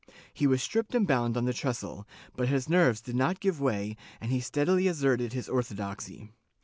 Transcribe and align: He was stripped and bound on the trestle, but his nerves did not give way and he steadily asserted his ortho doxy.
He 0.33 0.47
was 0.47 0.63
stripped 0.63 0.95
and 0.95 1.05
bound 1.07 1.37
on 1.37 1.45
the 1.45 1.53
trestle, 1.53 2.07
but 2.35 2.47
his 2.47 2.67
nerves 2.67 3.01
did 3.01 3.15
not 3.15 3.39
give 3.39 3.61
way 3.61 3.95
and 4.19 4.31
he 4.31 4.39
steadily 4.39 4.87
asserted 4.87 5.33
his 5.33 5.47
ortho 5.47 5.75
doxy. 5.75 6.29